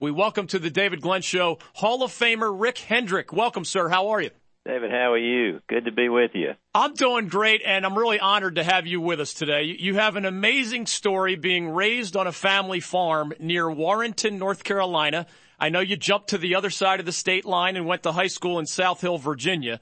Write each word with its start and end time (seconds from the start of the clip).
We 0.00 0.12
welcome 0.12 0.46
to 0.48 0.60
the 0.60 0.70
David 0.70 1.00
Glenn 1.00 1.22
Show 1.22 1.58
Hall 1.74 2.04
of 2.04 2.12
Famer 2.12 2.54
Rick 2.56 2.78
Hendrick. 2.78 3.32
Welcome, 3.32 3.64
sir. 3.64 3.88
How 3.88 4.10
are 4.10 4.20
you? 4.20 4.30
David, 4.64 4.92
how 4.92 5.10
are 5.10 5.18
you? 5.18 5.58
Good 5.68 5.86
to 5.86 5.90
be 5.90 6.08
with 6.08 6.30
you. 6.34 6.52
I'm 6.72 6.94
doing 6.94 7.26
great, 7.26 7.62
and 7.66 7.84
I'm 7.84 7.98
really 7.98 8.20
honored 8.20 8.54
to 8.54 8.62
have 8.62 8.86
you 8.86 9.00
with 9.00 9.18
us 9.18 9.34
today. 9.34 9.64
You 9.76 9.96
have 9.96 10.14
an 10.14 10.24
amazing 10.24 10.86
story 10.86 11.34
being 11.34 11.70
raised 11.70 12.16
on 12.16 12.28
a 12.28 12.32
family 12.32 12.78
farm 12.78 13.32
near 13.40 13.68
Warrenton, 13.68 14.38
North 14.38 14.62
Carolina. 14.62 15.26
I 15.58 15.68
know 15.68 15.80
you 15.80 15.96
jumped 15.96 16.28
to 16.28 16.38
the 16.38 16.54
other 16.54 16.70
side 16.70 17.00
of 17.00 17.06
the 17.06 17.10
state 17.10 17.44
line 17.44 17.74
and 17.74 17.84
went 17.84 18.04
to 18.04 18.12
high 18.12 18.28
school 18.28 18.60
in 18.60 18.66
South 18.66 19.00
Hill, 19.00 19.18
Virginia. 19.18 19.80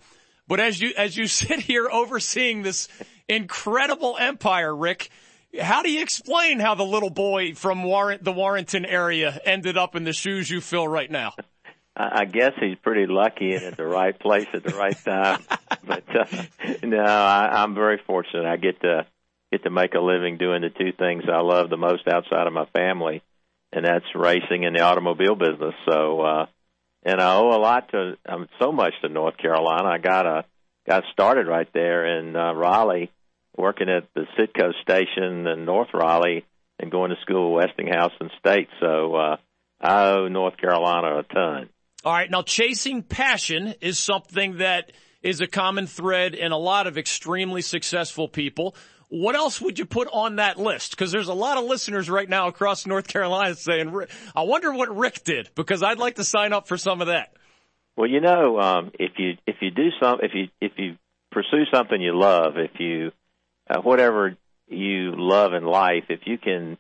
But 0.48 0.60
as 0.60 0.80
you 0.80 0.94
as 0.96 1.18
you 1.18 1.26
sit 1.26 1.60
here 1.60 1.90
overseeing 1.92 2.62
this 2.62 2.88
incredible 3.28 4.16
empire, 4.18 4.74
Rick, 4.74 5.10
how 5.60 5.82
do 5.82 5.90
you 5.90 6.02
explain 6.02 6.60
how 6.60 6.74
the 6.74 6.84
little 6.84 7.10
boy 7.10 7.54
from 7.54 7.82
Warren, 7.82 8.20
the 8.22 8.32
Warrenton 8.32 8.84
area 8.84 9.40
ended 9.44 9.76
up 9.76 9.94
in 9.94 10.04
the 10.04 10.12
shoes 10.12 10.50
you 10.50 10.60
fill 10.60 10.88
right 10.88 11.10
now? 11.10 11.32
I 11.98 12.26
guess 12.26 12.52
he's 12.60 12.76
pretty 12.82 13.06
lucky 13.06 13.54
and 13.54 13.64
at 13.64 13.76
the 13.78 13.86
right 13.86 14.18
place 14.18 14.46
at 14.52 14.62
the 14.62 14.74
right 14.74 14.96
time. 15.02 15.42
but 15.86 16.04
uh, 16.14 16.26
no, 16.82 17.02
I, 17.02 17.62
I'm 17.62 17.74
very 17.74 17.98
fortunate. 18.06 18.44
I 18.44 18.56
get 18.56 18.80
to 18.82 19.06
get 19.50 19.62
to 19.64 19.70
make 19.70 19.94
a 19.94 20.00
living 20.00 20.36
doing 20.36 20.60
the 20.60 20.68
two 20.68 20.92
things 20.92 21.24
I 21.32 21.40
love 21.40 21.70
the 21.70 21.78
most 21.78 22.06
outside 22.06 22.46
of 22.46 22.52
my 22.52 22.66
family, 22.66 23.22
and 23.72 23.86
that's 23.86 24.04
racing 24.14 24.66
and 24.66 24.76
the 24.76 24.80
automobile 24.80 25.36
business. 25.36 25.74
So, 25.88 26.20
uh, 26.20 26.46
and 27.02 27.18
I 27.18 27.36
owe 27.36 27.56
a 27.56 27.60
lot 27.60 27.88
to 27.92 28.18
um, 28.28 28.48
so 28.60 28.72
much 28.72 28.92
to 29.00 29.08
North 29.08 29.38
Carolina. 29.38 29.88
I 29.88 29.98
got 29.98 30.26
a 30.26 30.44
got 30.86 31.04
started 31.12 31.46
right 31.46 31.68
there 31.72 32.18
in 32.18 32.36
uh, 32.36 32.52
Raleigh 32.52 33.10
working 33.56 33.88
at 33.88 34.04
the 34.14 34.26
Citgo 34.38 34.72
station 34.82 35.46
in 35.46 35.64
North 35.64 35.88
Raleigh 35.94 36.44
and 36.78 36.90
going 36.90 37.10
to 37.10 37.16
school 37.22 37.60
at 37.60 37.68
Westinghouse 37.68 38.12
and 38.20 38.30
State. 38.38 38.68
So 38.80 39.14
uh, 39.14 39.36
I 39.80 40.10
owe 40.10 40.28
North 40.28 40.56
Carolina 40.56 41.18
a 41.18 41.22
ton. 41.22 41.68
All 42.04 42.12
right. 42.12 42.30
Now, 42.30 42.42
chasing 42.42 43.02
passion 43.02 43.74
is 43.80 43.98
something 43.98 44.58
that 44.58 44.92
is 45.22 45.40
a 45.40 45.46
common 45.46 45.86
thread 45.86 46.34
in 46.34 46.52
a 46.52 46.58
lot 46.58 46.86
of 46.86 46.96
extremely 46.96 47.62
successful 47.62 48.28
people. 48.28 48.76
What 49.08 49.34
else 49.34 49.60
would 49.60 49.78
you 49.78 49.86
put 49.86 50.08
on 50.12 50.36
that 50.36 50.58
list? 50.58 50.90
Because 50.90 51.12
there's 51.12 51.28
a 51.28 51.34
lot 51.34 51.58
of 51.58 51.64
listeners 51.64 52.10
right 52.10 52.28
now 52.28 52.48
across 52.48 52.86
North 52.86 53.06
Carolina 53.06 53.54
saying, 53.54 53.92
I 54.34 54.42
wonder 54.42 54.72
what 54.72 54.94
Rick 54.96 55.24
did 55.24 55.50
because 55.54 55.82
I'd 55.82 55.98
like 55.98 56.16
to 56.16 56.24
sign 56.24 56.52
up 56.52 56.66
for 56.68 56.76
some 56.76 57.00
of 57.00 57.06
that. 57.06 57.32
Well, 57.96 58.08
you 58.08 58.20
know, 58.20 58.60
um, 58.60 58.90
if 58.98 59.12
you 59.16 59.34
if 59.46 59.56
you 59.60 59.70
do 59.70 59.88
some 60.00 60.18
if 60.22 60.32
you 60.34 60.48
if 60.60 60.72
you 60.76 60.96
pursue 61.32 61.64
something 61.72 62.00
you 62.00 62.18
love, 62.18 62.56
if 62.56 62.72
you 62.78 63.10
uh, 63.68 63.80
whatever 63.80 64.36
you 64.68 65.12
love 65.16 65.52
in 65.52 65.64
life, 65.64 66.04
if 66.08 66.20
you 66.26 66.38
can 66.38 66.78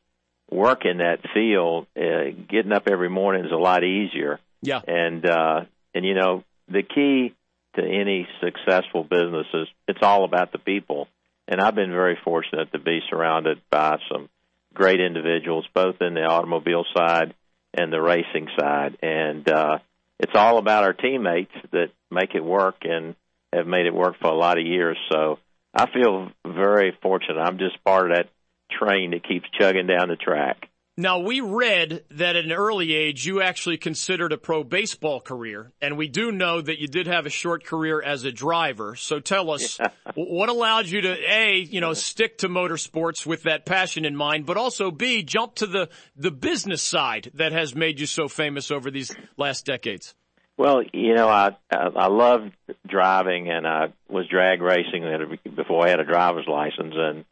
work 0.50 0.84
in 0.84 0.98
that 0.98 1.18
field, 1.34 1.86
uh, 1.96 2.30
getting 2.48 2.72
up 2.72 2.88
every 2.90 3.08
morning 3.08 3.44
is 3.44 3.52
a 3.52 3.56
lot 3.56 3.84
easier. 3.84 4.40
Yeah. 4.62 4.80
And 4.86 5.24
uh, 5.26 5.60
and 5.94 6.04
you 6.04 6.14
know 6.14 6.44
the 6.68 6.82
key 6.82 7.34
to 7.76 7.82
any 7.82 8.26
successful 8.40 9.04
business 9.04 9.46
is 9.54 9.68
it's 9.86 10.02
all 10.02 10.24
about 10.24 10.52
the 10.52 10.58
people. 10.58 11.08
And 11.48 11.60
I've 11.60 11.74
been 11.74 11.92
very 11.92 12.18
fortunate 12.24 12.72
to 12.72 12.78
be 12.78 13.00
surrounded 13.08 13.60
by 13.70 13.98
some 14.10 14.28
great 14.74 15.00
individuals, 15.00 15.66
both 15.72 15.96
in 16.00 16.14
the 16.14 16.22
automobile 16.22 16.84
side 16.96 17.34
and 17.72 17.92
the 17.92 18.00
racing 18.00 18.48
side. 18.58 18.98
And 19.00 19.48
uh, 19.48 19.78
it's 20.18 20.32
all 20.34 20.58
about 20.58 20.82
our 20.82 20.92
teammates 20.92 21.52
that 21.70 21.90
make 22.10 22.34
it 22.34 22.42
work 22.42 22.78
and 22.82 23.14
have 23.52 23.66
made 23.66 23.86
it 23.86 23.94
work 23.94 24.16
for 24.20 24.28
a 24.28 24.34
lot 24.34 24.58
of 24.58 24.66
years. 24.66 24.96
So 25.12 25.38
I 25.76 25.90
feel 25.92 26.30
very 26.46 26.96
fortunate. 27.02 27.38
I'm 27.38 27.58
just 27.58 27.82
part 27.84 28.10
of 28.10 28.16
that 28.16 28.28
train 28.70 29.10
that 29.10 29.28
keeps 29.28 29.46
chugging 29.58 29.86
down 29.86 30.08
the 30.08 30.16
track. 30.16 30.68
Now, 30.98 31.18
we 31.18 31.42
read 31.42 32.04
that 32.12 32.36
at 32.36 32.46
an 32.46 32.52
early 32.52 32.94
age 32.94 33.26
you 33.26 33.42
actually 33.42 33.76
considered 33.76 34.32
a 34.32 34.38
pro 34.38 34.64
baseball 34.64 35.20
career, 35.20 35.70
and 35.82 35.98
we 35.98 36.08
do 36.08 36.32
know 36.32 36.62
that 36.62 36.80
you 36.80 36.88
did 36.88 37.06
have 37.06 37.26
a 37.26 37.30
short 37.30 37.66
career 37.66 38.00
as 38.00 38.24
a 38.24 38.32
driver. 38.32 38.96
So 38.96 39.20
tell 39.20 39.50
us, 39.50 39.78
yeah. 39.78 39.88
what 40.14 40.48
allowed 40.48 40.86
you 40.86 41.02
to, 41.02 41.14
A, 41.30 41.58
you 41.58 41.82
know, 41.82 41.92
stick 41.92 42.38
to 42.38 42.48
motorsports 42.48 43.26
with 43.26 43.42
that 43.42 43.66
passion 43.66 44.06
in 44.06 44.16
mind, 44.16 44.46
but 44.46 44.56
also 44.56 44.90
B, 44.90 45.22
jump 45.22 45.56
to 45.56 45.66
the, 45.66 45.90
the 46.16 46.30
business 46.30 46.82
side 46.82 47.30
that 47.34 47.52
has 47.52 47.74
made 47.74 48.00
you 48.00 48.06
so 48.06 48.26
famous 48.26 48.70
over 48.70 48.90
these 48.90 49.14
last 49.36 49.66
decades? 49.66 50.14
Well, 50.58 50.82
you 50.92 51.14
know, 51.14 51.28
I 51.28 51.50
I 51.70 52.06
love 52.06 52.50
driving, 52.86 53.50
and 53.50 53.66
I 53.66 53.92
was 54.08 54.26
drag 54.26 54.62
racing 54.62 55.38
before 55.54 55.86
I 55.86 55.90
had 55.90 56.00
a 56.00 56.04
driver's 56.04 56.46
license, 56.46 56.94
and 56.96 57.24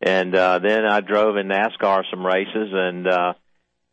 and 0.00 0.34
uh, 0.34 0.58
then 0.60 0.86
I 0.86 1.00
drove 1.00 1.36
in 1.36 1.48
NASCAR 1.48 2.04
some 2.10 2.24
races, 2.24 2.70
and 2.72 3.06
uh, 3.06 3.32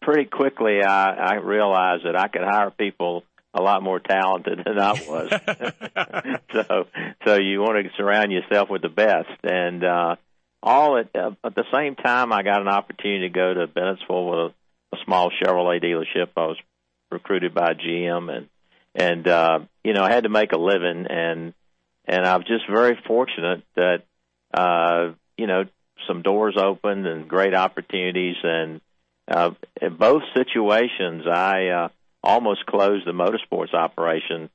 pretty 0.01 0.25
quickly 0.25 0.81
I, 0.81 1.09
I 1.09 1.35
realized 1.35 2.05
that 2.05 2.17
I 2.17 2.29
could 2.29 2.43
hire 2.43 2.71
people 2.71 3.23
a 3.53 3.61
lot 3.61 3.83
more 3.83 3.99
talented 3.99 4.61
than 4.65 4.79
I 4.79 4.91
was. 4.93 6.39
so 6.53 6.87
so 7.25 7.35
you 7.35 7.59
want 7.59 7.85
to 7.85 7.91
surround 7.97 8.31
yourself 8.31 8.69
with 8.69 8.83
the 8.83 8.89
best, 8.89 9.37
and 9.43 9.83
uh, 9.83 10.15
all 10.63 10.97
at 10.97 11.13
uh, 11.13 11.31
at 11.43 11.55
the 11.55 11.65
same 11.73 11.95
time 11.95 12.31
I 12.31 12.41
got 12.43 12.61
an 12.61 12.69
opportunity 12.69 13.27
to 13.27 13.33
go 13.33 13.53
to 13.53 13.67
Bennettsville 13.67 14.29
with 14.29 14.53
a, 14.93 14.95
a 14.95 14.99
small 15.03 15.29
Chevrolet 15.29 15.83
dealership. 15.83 16.29
I 16.37 16.45
was 16.45 16.57
recruited 17.11 17.53
by 17.53 17.73
GM 17.73 18.33
and 18.33 18.47
and 18.97 19.27
uh, 19.27 19.59
you 19.83 19.93
know 19.93 20.03
I 20.03 20.11
had 20.11 20.23
to 20.23 20.29
make 20.29 20.51
a 20.51 20.57
living, 20.57 21.05
and 21.07 21.53
and 22.05 22.25
I 22.25 22.35
was 22.35 22.47
just 22.47 22.69
very 22.69 22.97
fortunate 23.07 23.63
that 23.75 24.03
uh, 24.53 25.13
you 25.37 25.47
know 25.47 25.63
some 26.07 26.23
doors 26.23 26.57
opened 26.57 27.05
and 27.05 27.29
great 27.29 27.53
opportunities, 27.53 28.37
and 28.43 28.81
uh, 29.29 29.51
in 29.81 29.95
both 29.95 30.23
situations 30.35 31.25
I 31.31 31.67
uh, 31.67 31.87
almost 32.23 32.65
closed 32.65 33.05
the 33.05 33.11
motorsports 33.11 33.73
operation 33.73 34.49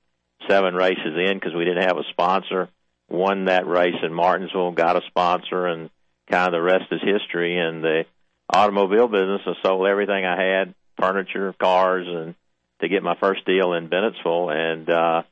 seven 0.49 0.75
races 0.75 1.17
in 1.17 1.35
because 1.35 1.55
we 1.55 1.65
didn't 1.65 1.85
have 1.85 1.99
a 1.99 2.11
sponsor. 2.11 2.69
Won 3.09 3.45
that 3.45 3.67
race 3.67 3.95
in 4.03 4.13
Martinsville, 4.13 4.73
got 4.73 4.97
a 4.97 5.03
sponsor, 5.07 5.67
and 5.67 5.91
kind 6.31 6.49
of 6.49 6.53
the 6.53 6.63
rest 6.63 6.87
is 6.91 7.01
history. 7.03 7.59
And 7.59 7.85
the 7.85 8.05
automobile 8.49 9.07
business, 9.07 9.43
I 9.47 9.53
sold 9.63 9.87
everything 9.87 10.25
I 10.25 10.43
had, 10.43 10.75
furniture, 10.99 11.55
cars, 11.61 12.07
and 12.09 12.35
to 12.83 12.89
get 12.89 13.03
my 13.03 13.15
first 13.19 13.45
deal 13.47 13.73
in 13.73 13.89
Bennettsville, 13.89 14.55
and 14.55 14.91
uh, 14.91 15.23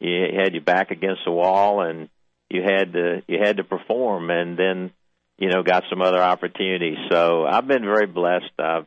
you 0.00 0.26
had 0.36 0.52
your 0.52 0.62
back 0.62 0.90
against 0.90 1.22
the 1.24 1.32
wall, 1.32 1.80
and 1.80 2.08
you 2.50 2.62
had 2.62 2.92
to 2.92 3.22
you 3.26 3.38
had 3.42 3.56
to 3.56 3.64
perform, 3.64 4.30
and 4.30 4.58
then 4.58 4.90
you 5.38 5.48
know 5.48 5.62
got 5.62 5.84
some 5.88 6.02
other 6.02 6.20
opportunities. 6.20 6.98
So 7.10 7.46
I've 7.46 7.66
been 7.66 7.82
very 7.82 8.06
blessed. 8.06 8.52
I've 8.58 8.86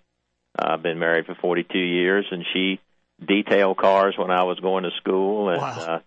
I've 0.57 0.83
been 0.83 0.99
married 0.99 1.25
for 1.25 1.35
42 1.35 1.77
years, 1.77 2.25
and 2.29 2.45
she 2.53 2.79
detailed 3.25 3.77
cars 3.77 4.15
when 4.17 4.31
I 4.31 4.43
was 4.43 4.59
going 4.59 4.83
to 4.83 4.91
school, 4.97 5.49
and 5.49 5.61
wow. 5.61 5.77
uh, 5.79 5.99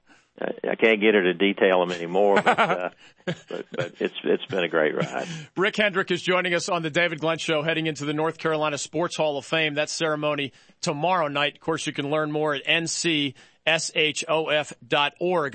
I 0.68 0.74
can't 0.74 1.00
get 1.00 1.14
her 1.14 1.22
to 1.22 1.34
detail 1.34 1.80
them 1.80 1.92
anymore, 1.92 2.40
but, 2.42 2.58
uh, 2.58 2.90
but, 3.24 3.66
but, 3.70 3.94
it's 4.00 4.14
it's 4.24 4.46
been 4.46 4.64
a 4.64 4.68
great 4.68 4.94
ride. 4.94 5.28
Rick 5.56 5.76
Hendrick 5.76 6.10
is 6.10 6.22
joining 6.22 6.54
us 6.54 6.68
on 6.68 6.82
the 6.82 6.90
David 6.90 7.20
Glenn 7.20 7.38
Show, 7.38 7.62
heading 7.62 7.86
into 7.86 8.04
the 8.04 8.12
North 8.12 8.38
Carolina 8.38 8.78
Sports 8.78 9.16
Hall 9.16 9.38
of 9.38 9.44
Fame. 9.44 9.74
That 9.74 9.90
ceremony 9.90 10.52
tomorrow 10.80 11.28
night. 11.28 11.54
Of 11.56 11.60
course, 11.60 11.86
you 11.86 11.92
can 11.92 12.10
learn 12.10 12.32
more 12.32 12.54
at 12.54 12.64
ncshof.org. 12.66 13.36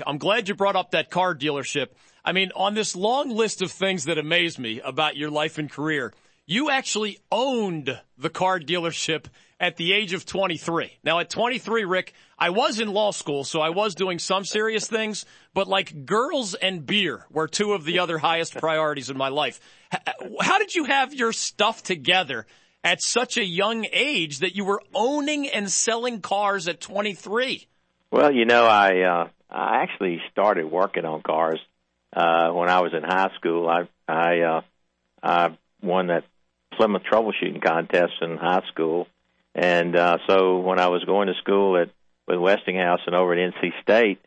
I'm 0.06 0.18
glad 0.18 0.48
you 0.48 0.54
brought 0.54 0.76
up 0.76 0.92
that 0.92 1.10
car 1.10 1.34
dealership. 1.34 1.88
I 2.24 2.32
mean, 2.32 2.50
on 2.54 2.74
this 2.74 2.94
long 2.96 3.30
list 3.30 3.62
of 3.62 3.70
things 3.70 4.04
that 4.04 4.18
amaze 4.18 4.58
me 4.58 4.80
about 4.80 5.16
your 5.16 5.30
life 5.30 5.58
and 5.58 5.70
career, 5.70 6.12
you 6.46 6.70
actually 6.70 7.18
owned 7.30 8.00
the 8.16 8.30
car 8.30 8.58
dealership 8.58 9.26
at 9.60 9.76
the 9.76 9.92
age 9.92 10.12
of 10.12 10.24
23. 10.24 10.98
Now 11.02 11.18
at 11.18 11.30
23, 11.30 11.84
Rick, 11.84 12.12
I 12.38 12.50
was 12.50 12.78
in 12.78 12.92
law 12.92 13.10
school, 13.10 13.44
so 13.44 13.60
I 13.60 13.70
was 13.70 13.94
doing 13.94 14.18
some 14.18 14.44
serious 14.44 14.86
things, 14.86 15.24
but 15.54 15.66
like 15.66 16.06
girls 16.06 16.54
and 16.54 16.86
beer 16.86 17.26
were 17.30 17.48
two 17.48 17.72
of 17.72 17.84
the 17.84 17.98
other 17.98 18.18
highest 18.18 18.54
priorities 18.54 19.10
in 19.10 19.16
my 19.16 19.28
life. 19.28 19.60
How 20.40 20.58
did 20.58 20.74
you 20.74 20.84
have 20.84 21.12
your 21.12 21.32
stuff 21.32 21.82
together 21.82 22.46
at 22.84 23.02
such 23.02 23.36
a 23.36 23.44
young 23.44 23.86
age 23.92 24.38
that 24.38 24.54
you 24.54 24.64
were 24.64 24.80
owning 24.94 25.48
and 25.48 25.70
selling 25.70 26.20
cars 26.20 26.68
at 26.68 26.80
23? 26.80 27.66
Well, 28.10 28.32
you 28.32 28.44
know, 28.44 28.64
I, 28.64 29.00
uh, 29.00 29.28
I 29.50 29.82
actually 29.82 30.20
started 30.30 30.70
working 30.70 31.04
on 31.04 31.22
cars, 31.22 31.60
uh, 32.14 32.50
when 32.50 32.68
I 32.68 32.80
was 32.80 32.92
in 32.94 33.02
high 33.02 33.30
school. 33.36 33.68
I, 33.68 33.88
I, 34.10 34.40
uh, 34.40 34.60
I 35.22 35.58
won 35.82 36.06
that 36.06 36.24
Plymouth 36.72 37.02
troubleshooting 37.10 37.62
contest 37.62 38.12
in 38.22 38.36
high 38.36 38.62
school 38.72 39.08
and 39.58 39.96
uh, 39.96 40.18
so 40.28 40.58
when 40.58 40.78
I 40.78 40.86
was 40.86 41.02
going 41.02 41.26
to 41.26 41.34
school 41.42 41.76
at 41.78 41.90
with 42.28 42.38
Westinghouse 42.38 43.00
and 43.06 43.16
over 43.16 43.32
at 43.32 43.54
NC 43.54 43.72
State, 43.82 44.20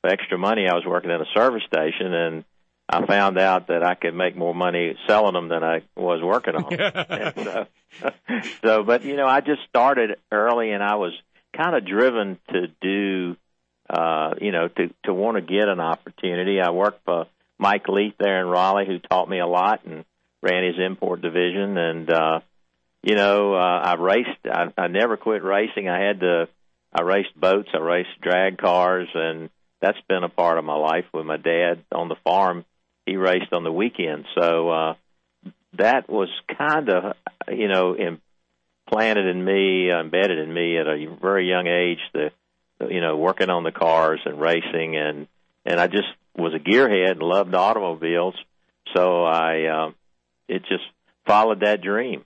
for 0.00 0.10
extra 0.10 0.38
money, 0.38 0.68
I 0.68 0.74
was 0.74 0.84
working 0.86 1.10
at 1.10 1.20
a 1.20 1.24
service 1.34 1.64
station, 1.66 2.14
and 2.14 2.44
I 2.88 3.04
found 3.04 3.38
out 3.38 3.66
that 3.68 3.82
I 3.82 3.96
could 3.96 4.14
make 4.14 4.36
more 4.36 4.54
money 4.54 4.96
selling 5.08 5.32
them 5.32 5.48
than 5.48 5.64
I 5.64 5.82
was 5.96 6.22
working 6.22 6.54
on. 6.54 7.34
so, 7.34 7.66
so, 8.62 8.82
but 8.84 9.04
you 9.04 9.16
know, 9.16 9.26
I 9.26 9.40
just 9.40 9.62
started 9.68 10.16
early, 10.30 10.70
and 10.70 10.80
I 10.80 10.94
was 10.94 11.12
kind 11.56 11.74
of 11.74 11.84
driven 11.84 12.38
to 12.52 12.68
do, 12.80 13.36
uh, 13.90 14.34
you 14.40 14.52
know, 14.52 14.68
to 14.68 14.94
to 15.06 15.12
want 15.12 15.38
to 15.38 15.40
get 15.40 15.66
an 15.66 15.80
opportunity. 15.80 16.60
I 16.60 16.70
worked 16.70 17.04
for 17.04 17.26
Mike 17.58 17.88
Leith 17.88 18.14
there 18.20 18.40
in 18.42 18.46
Raleigh, 18.46 18.86
who 18.86 19.00
taught 19.00 19.28
me 19.28 19.40
a 19.40 19.46
lot 19.46 19.84
and 19.84 20.04
ran 20.40 20.62
his 20.62 20.76
import 20.78 21.20
division, 21.20 21.76
and 21.76 22.08
uh, 22.08 22.40
you 23.02 23.14
know, 23.14 23.54
uh, 23.54 23.58
I 23.58 23.94
raced. 23.94 24.40
I, 24.44 24.66
I 24.76 24.88
never 24.88 25.16
quit 25.16 25.42
racing. 25.42 25.88
I 25.88 26.00
had 26.06 26.20
to. 26.20 26.48
I 26.92 27.02
raced 27.02 27.38
boats. 27.38 27.68
I 27.74 27.78
raced 27.78 28.20
drag 28.20 28.58
cars, 28.58 29.08
and 29.14 29.50
that's 29.80 30.00
been 30.08 30.24
a 30.24 30.28
part 30.28 30.58
of 30.58 30.64
my 30.64 30.76
life 30.76 31.04
with 31.12 31.26
my 31.26 31.36
dad 31.36 31.84
on 31.92 32.08
the 32.08 32.16
farm. 32.24 32.64
He 33.06 33.16
raced 33.16 33.52
on 33.52 33.64
the 33.64 33.72
weekend, 33.72 34.26
so 34.38 34.68
uh, 34.68 34.94
that 35.78 36.08
was 36.10 36.28
kind 36.58 36.88
of, 36.90 37.14
you 37.48 37.68
know, 37.68 37.94
implanted 37.94 39.26
in 39.26 39.42
me, 39.42 39.90
embedded 39.90 40.38
in 40.38 40.52
me 40.52 40.78
at 40.78 40.86
a 40.86 41.16
very 41.20 41.48
young 41.48 41.66
age. 41.66 42.00
The, 42.12 42.30
you 42.90 43.00
know, 43.00 43.16
working 43.16 43.50
on 43.50 43.64
the 43.64 43.72
cars 43.72 44.20
and 44.24 44.40
racing, 44.40 44.96
and 44.96 45.26
and 45.64 45.80
I 45.80 45.86
just 45.86 46.08
was 46.36 46.54
a 46.54 46.58
gearhead 46.58 47.12
and 47.12 47.22
loved 47.22 47.54
automobiles. 47.54 48.34
So 48.94 49.24
I, 49.24 49.64
uh, 49.66 49.90
it 50.48 50.62
just 50.62 50.84
followed 51.26 51.60
that 51.60 51.82
dream. 51.82 52.24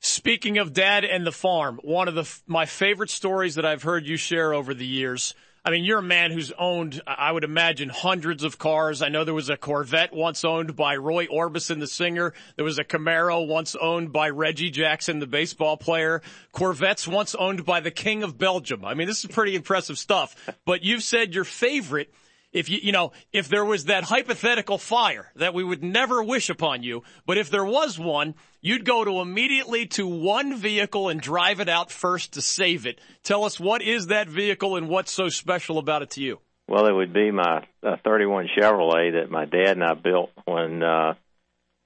Speaking 0.00 0.58
of 0.58 0.72
dad 0.72 1.04
and 1.04 1.26
the 1.26 1.32
farm, 1.32 1.80
one 1.82 2.08
of 2.08 2.14
the 2.14 2.30
my 2.46 2.66
favorite 2.66 3.10
stories 3.10 3.54
that 3.54 3.64
I've 3.64 3.82
heard 3.82 4.06
you 4.06 4.16
share 4.16 4.52
over 4.52 4.74
the 4.74 4.86
years. 4.86 5.34
I 5.64 5.70
mean, 5.70 5.84
you're 5.84 5.98
a 5.98 6.02
man 6.02 6.30
who's 6.30 6.52
owned, 6.56 7.02
I 7.08 7.32
would 7.32 7.42
imagine, 7.42 7.88
hundreds 7.88 8.44
of 8.44 8.56
cars. 8.56 9.02
I 9.02 9.08
know 9.08 9.24
there 9.24 9.34
was 9.34 9.50
a 9.50 9.56
Corvette 9.56 10.12
once 10.12 10.44
owned 10.44 10.76
by 10.76 10.94
Roy 10.94 11.26
Orbison, 11.26 11.80
the 11.80 11.88
singer. 11.88 12.34
There 12.54 12.64
was 12.64 12.78
a 12.78 12.84
Camaro 12.84 13.44
once 13.48 13.74
owned 13.74 14.12
by 14.12 14.28
Reggie 14.28 14.70
Jackson, 14.70 15.18
the 15.18 15.26
baseball 15.26 15.76
player. 15.76 16.22
Corvettes 16.52 17.08
once 17.08 17.34
owned 17.34 17.64
by 17.64 17.80
the 17.80 17.90
King 17.90 18.22
of 18.22 18.38
Belgium. 18.38 18.84
I 18.84 18.94
mean, 18.94 19.08
this 19.08 19.24
is 19.24 19.30
pretty 19.32 19.56
impressive 19.56 19.98
stuff. 19.98 20.36
But 20.64 20.84
you've 20.84 21.02
said 21.02 21.34
your 21.34 21.42
favorite 21.42 22.14
if 22.56 22.70
you, 22.70 22.78
you 22.82 22.90
know, 22.90 23.12
if 23.32 23.48
there 23.48 23.64
was 23.64 23.84
that 23.84 24.04
hypothetical 24.04 24.78
fire 24.78 25.30
that 25.36 25.52
we 25.52 25.62
would 25.62 25.84
never 25.84 26.22
wish 26.22 26.48
upon 26.48 26.82
you, 26.82 27.02
but 27.26 27.36
if 27.36 27.50
there 27.50 27.64
was 27.64 27.98
one, 27.98 28.34
you'd 28.62 28.86
go 28.86 29.04
to 29.04 29.20
immediately 29.20 29.86
to 29.88 30.06
one 30.06 30.56
vehicle 30.56 31.10
and 31.10 31.20
drive 31.20 31.60
it 31.60 31.68
out 31.68 31.92
first 31.92 32.32
to 32.32 32.40
save 32.40 32.86
it. 32.86 32.98
Tell 33.22 33.44
us 33.44 33.60
what 33.60 33.82
is 33.82 34.06
that 34.06 34.28
vehicle 34.28 34.76
and 34.76 34.88
what's 34.88 35.12
so 35.12 35.28
special 35.28 35.76
about 35.76 36.00
it 36.00 36.10
to 36.12 36.22
you? 36.22 36.40
Well, 36.66 36.86
it 36.86 36.92
would 36.92 37.12
be 37.12 37.30
my 37.30 37.66
uh, 37.82 37.96
31 38.02 38.48
Chevrolet 38.56 39.20
that 39.20 39.30
my 39.30 39.44
dad 39.44 39.76
and 39.76 39.84
I 39.84 39.92
built 39.92 40.30
when 40.46 40.82
uh, 40.82 41.12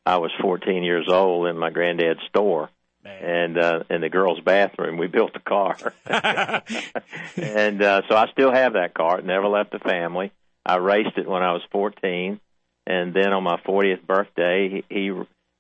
I 0.07 0.19
was 0.19 0.31
14 0.41 0.85
years 0.85 1.09
old 1.11 1.49
in 1.49 1.59
my 1.59 1.71
granddad's 1.71 2.21
store. 2.29 2.71
Man. 3.03 3.25
and 3.25 3.59
uh 3.59 3.83
in 3.89 4.03
the 4.03 4.11
girls' 4.11 4.41
bathroom 4.41 4.99
we 4.99 5.07
built 5.07 5.33
the 5.33 5.41
car. 5.41 5.75
and 7.35 7.83
uh 7.83 8.03
so 8.07 8.15
I 8.15 8.27
still 8.31 8.53
have 8.53 8.75
that 8.75 8.93
car. 8.93 9.21
It 9.21 9.25
never 9.25 9.49
left 9.49 9.73
the 9.73 9.79
family. 9.79 10.33
I 10.71 10.77
raced 10.77 11.17
it 11.17 11.29
when 11.29 11.43
I 11.43 11.53
was 11.53 11.63
14, 11.73 12.39
and 12.87 13.13
then 13.13 13.33
on 13.33 13.43
my 13.43 13.61
40th 13.67 14.07
birthday, 14.07 14.85
he, 14.89 14.95
he 14.95 15.11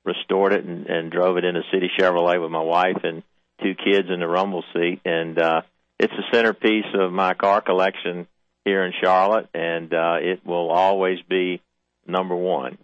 restored 0.04 0.52
it 0.52 0.64
and, 0.64 0.86
and 0.86 1.10
drove 1.10 1.36
it 1.36 1.44
into 1.44 1.62
City 1.72 1.90
Chevrolet 1.98 2.40
with 2.40 2.52
my 2.52 2.62
wife 2.62 3.02
and 3.02 3.24
two 3.60 3.74
kids 3.74 4.08
in 4.08 4.20
the 4.20 4.28
rumble 4.28 4.62
seat, 4.72 5.00
and 5.04 5.36
uh, 5.36 5.62
it's 5.98 6.12
the 6.12 6.22
centerpiece 6.32 6.86
of 6.94 7.10
my 7.10 7.34
car 7.34 7.60
collection 7.60 8.28
here 8.64 8.84
in 8.84 8.92
Charlotte, 9.02 9.48
and 9.52 9.92
uh, 9.92 10.18
it 10.20 10.46
will 10.46 10.70
always 10.70 11.18
be 11.28 11.60
number 12.06 12.36
one. 12.36 12.78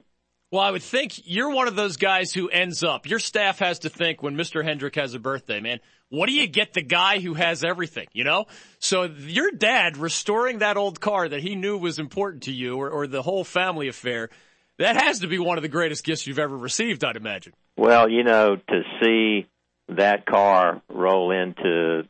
Well, 0.51 0.63
I 0.63 0.71
would 0.71 0.83
think 0.83 1.15
you're 1.25 1.51
one 1.51 1.67
of 1.67 1.75
those 1.75 1.97
guys 1.97 2.33
who 2.33 2.49
ends 2.49 2.85
up, 2.85 3.09
your 3.09 3.19
staff 3.19 3.59
has 3.59 3.81
to 3.81 3.89
think 3.89 4.23
when 4.23 4.37
Mr. 4.37 4.65
Hendrick 4.65 4.95
has 4.95 5.15
a 5.15 5.19
birthday, 5.19 5.61
man, 5.61 5.81
what 6.09 6.29
do 6.29 6.33
you 6.33 6.47
get 6.47 6.73
the 6.73 6.83
guy 6.83 7.19
who 7.19 7.35
has 7.35 7.65
everything, 7.65 8.07
you 8.13 8.23
know? 8.23 8.47
So 8.79 9.05
your 9.05 9.51
dad 9.51 9.97
restoring 9.97 10.59
that 10.59 10.77
old 10.77 11.01
car 11.01 11.29
that 11.29 11.41
he 11.41 11.57
knew 11.57 11.77
was 11.77 11.99
important 11.99 12.45
to 12.45 12.53
you 12.53 12.77
or, 12.77 12.89
or 12.89 13.07
the 13.09 13.23
whole 13.23 13.43
family 13.43 13.89
affair, 13.89 14.31
that 14.79 14.97
has 14.97 15.21
to 15.21 15.27
be 15.27 15.39
one 15.39 15.59
of 15.59 15.63
the 15.63 15.69
greatest 15.69 16.05
gifts 16.05 16.27
you've 16.27 16.39
ever 16.39 16.57
received, 16.57 17.05
I'd 17.05 17.17
imagine. 17.17 17.53
Well, 17.77 18.09
you 18.09 18.23
know, 18.23 18.57
to 18.57 18.83
see 19.03 19.49
that 19.89 20.27
car 20.27 20.81
roll 20.89 21.33
into 21.33 22.03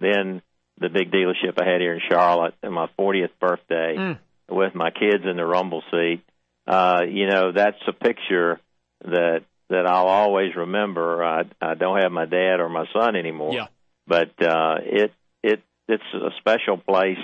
then 0.00 0.42
the 0.78 0.88
big 0.88 1.12
dealership 1.12 1.60
I 1.60 1.70
had 1.70 1.80
here 1.80 1.94
in 1.94 2.00
Charlotte 2.10 2.54
on 2.62 2.72
my 2.72 2.88
40th 2.98 3.30
birthday 3.40 3.96
mm. 3.98 4.18
with 4.48 4.74
my 4.74 4.90
kids 4.90 5.24
in 5.28 5.36
the 5.36 5.44
rumble 5.44 5.82
seat, 5.90 6.22
that's 7.54 7.82
a 7.88 7.92
picture 7.92 8.60
that 9.04 9.40
that 9.68 9.86
I'll 9.86 10.06
always 10.06 10.54
remember. 10.56 11.24
I 11.24 11.42
I 11.60 11.74
don't 11.74 12.00
have 12.00 12.12
my 12.12 12.26
dad 12.26 12.60
or 12.60 12.68
my 12.68 12.86
son 12.92 13.16
anymore. 13.16 13.54
Yeah. 13.54 13.66
But 14.06 14.30
uh 14.40 14.76
it 14.82 15.12
it 15.42 15.62
it's 15.88 16.02
a 16.14 16.30
special 16.38 16.76
place 16.76 17.18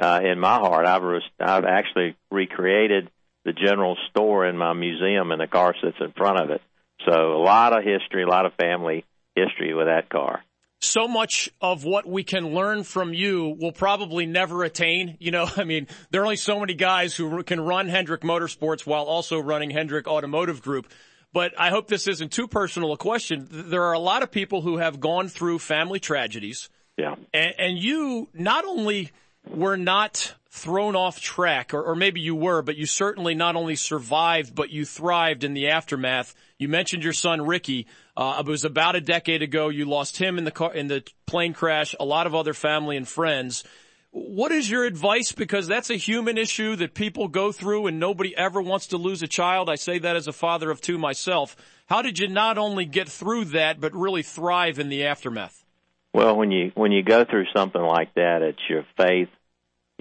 uh 0.00 0.20
in 0.22 0.38
my 0.38 0.58
heart. 0.58 0.86
I've 0.86 1.02
re- 1.02 1.30
I've 1.40 1.64
actually 1.64 2.16
recreated 2.30 3.10
the 3.44 3.52
general 3.52 3.96
store 4.10 4.46
in 4.46 4.56
my 4.56 4.72
museum 4.72 5.30
and 5.30 5.40
the 5.40 5.46
car 5.46 5.74
sits 5.82 5.96
in 6.00 6.12
front 6.12 6.40
of 6.40 6.50
it. 6.50 6.62
So 7.06 7.12
a 7.12 7.42
lot 7.42 7.76
of 7.76 7.84
history, 7.84 8.22
a 8.22 8.28
lot 8.28 8.46
of 8.46 8.54
family 8.54 9.04
history 9.34 9.74
with 9.74 9.86
that 9.86 10.08
car 10.08 10.42
so 10.84 11.08
much 11.08 11.50
of 11.60 11.84
what 11.84 12.06
we 12.06 12.22
can 12.22 12.54
learn 12.54 12.84
from 12.84 13.12
you 13.12 13.56
will 13.58 13.72
probably 13.72 14.26
never 14.26 14.64
attain. 14.64 15.16
You 15.20 15.30
know, 15.30 15.48
I 15.56 15.64
mean, 15.64 15.88
there 16.10 16.22
are 16.22 16.24
only 16.24 16.36
so 16.36 16.60
many 16.60 16.74
guys 16.74 17.14
who 17.14 17.42
can 17.42 17.60
run 17.60 17.88
Hendrick 17.88 18.22
Motorsports 18.22 18.86
while 18.86 19.04
also 19.04 19.38
running 19.40 19.70
Hendrick 19.70 20.06
Automotive 20.06 20.62
Group 20.62 20.88
but 21.34 21.52
I 21.58 21.70
hope 21.70 21.88
this 21.88 22.06
isn't 22.06 22.30
too 22.30 22.46
personal 22.46 22.92
a 22.92 22.96
question. 22.96 23.48
There 23.50 23.82
are 23.82 23.92
a 23.92 23.98
lot 23.98 24.22
of 24.22 24.30
people 24.30 24.62
who 24.62 24.76
have 24.76 25.00
gone 25.00 25.26
through 25.26 25.58
family 25.58 25.98
tragedies. 25.98 26.70
Yeah. 26.96 27.16
And, 27.34 27.54
and 27.58 27.76
you 27.76 28.28
not 28.32 28.64
only 28.64 29.10
were 29.50 29.76
not 29.76 30.32
thrown 30.54 30.94
off 30.94 31.20
track, 31.20 31.74
or, 31.74 31.82
or, 31.82 31.96
maybe 31.96 32.20
you 32.20 32.32
were, 32.32 32.62
but 32.62 32.76
you 32.76 32.86
certainly 32.86 33.34
not 33.34 33.56
only 33.56 33.74
survived, 33.74 34.54
but 34.54 34.70
you 34.70 34.84
thrived 34.84 35.42
in 35.42 35.52
the 35.52 35.68
aftermath. 35.68 36.32
You 36.58 36.68
mentioned 36.68 37.02
your 37.02 37.12
son 37.12 37.44
Ricky. 37.44 37.88
Uh, 38.16 38.36
it 38.38 38.48
was 38.48 38.64
about 38.64 38.94
a 38.94 39.00
decade 39.00 39.42
ago. 39.42 39.68
You 39.68 39.84
lost 39.84 40.16
him 40.16 40.38
in 40.38 40.44
the 40.44 40.52
car, 40.52 40.72
in 40.72 40.86
the 40.86 41.02
plane 41.26 41.54
crash. 41.54 41.96
A 41.98 42.04
lot 42.04 42.28
of 42.28 42.36
other 42.36 42.54
family 42.54 42.96
and 42.96 43.06
friends. 43.06 43.64
What 44.12 44.52
is 44.52 44.70
your 44.70 44.84
advice? 44.84 45.32
Because 45.32 45.66
that's 45.66 45.90
a 45.90 45.96
human 45.96 46.38
issue 46.38 46.76
that 46.76 46.94
people 46.94 47.26
go 47.26 47.50
through 47.50 47.88
and 47.88 47.98
nobody 47.98 48.34
ever 48.36 48.62
wants 48.62 48.86
to 48.88 48.96
lose 48.96 49.24
a 49.24 49.28
child. 49.28 49.68
I 49.68 49.74
say 49.74 49.98
that 49.98 50.14
as 50.14 50.28
a 50.28 50.32
father 50.32 50.70
of 50.70 50.80
two 50.80 50.98
myself. 50.98 51.56
How 51.86 52.00
did 52.00 52.20
you 52.20 52.28
not 52.28 52.58
only 52.58 52.84
get 52.84 53.08
through 53.08 53.46
that, 53.46 53.80
but 53.80 53.92
really 53.92 54.22
thrive 54.22 54.78
in 54.78 54.88
the 54.88 55.04
aftermath? 55.04 55.64
Well, 56.12 56.36
when 56.36 56.52
you, 56.52 56.70
when 56.76 56.92
you 56.92 57.02
go 57.02 57.24
through 57.24 57.46
something 57.56 57.82
like 57.82 58.14
that, 58.14 58.42
it's 58.42 58.62
your 58.70 58.86
faith, 58.96 59.30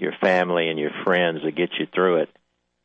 your 0.03 0.13
family, 0.21 0.69
and 0.69 0.77
your 0.77 0.91
friends 1.03 1.39
that 1.44 1.55
get 1.55 1.71
you 1.79 1.88
through 1.94 2.23
it. 2.23 2.29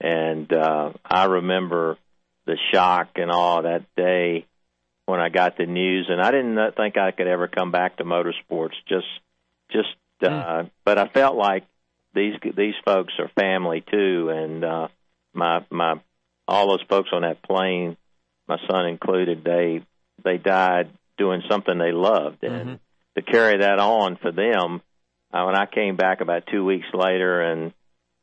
And, 0.00 0.50
uh, 0.52 0.92
I 1.04 1.24
remember 1.24 1.98
the 2.46 2.56
shock 2.72 3.08
and 3.16 3.30
all 3.30 3.62
that 3.62 3.82
day 3.96 4.46
when 5.04 5.20
I 5.20 5.28
got 5.28 5.58
the 5.58 5.66
news 5.66 6.06
and 6.08 6.20
I 6.20 6.30
didn't 6.30 6.56
think 6.76 6.96
I 6.96 7.10
could 7.10 7.26
ever 7.26 7.48
come 7.48 7.72
back 7.72 7.96
to 7.96 8.04
motorsports. 8.04 8.74
Just, 8.88 9.06
just 9.70 9.88
uh, 10.22 10.28
mm. 10.28 10.70
but 10.84 10.98
I 10.98 11.08
felt 11.08 11.36
like 11.36 11.64
these 12.14 12.34
these 12.56 12.74
folks 12.84 13.12
are 13.18 13.30
family 13.38 13.82
too, 13.90 14.30
and 14.30 14.64
uh, 14.64 14.88
my 15.32 15.64
my 15.70 15.94
all 16.46 16.68
those 16.68 16.84
folks 16.88 17.10
on 17.12 17.22
that 17.22 17.42
plane, 17.42 17.96
my 18.48 18.56
son 18.68 18.86
included, 18.86 19.44
they 19.44 19.82
they 20.24 20.38
died 20.38 20.90
doing 21.16 21.42
something 21.48 21.78
they 21.78 21.92
loved, 21.92 22.42
and 22.42 22.52
mm-hmm. 22.52 22.74
to 23.16 23.22
carry 23.22 23.58
that 23.58 23.78
on 23.78 24.16
for 24.16 24.32
them. 24.32 24.80
Uh, 25.32 25.44
when 25.44 25.56
I 25.56 25.66
came 25.66 25.96
back 25.96 26.20
about 26.20 26.46
two 26.50 26.64
weeks 26.64 26.86
later, 26.92 27.40
and 27.40 27.72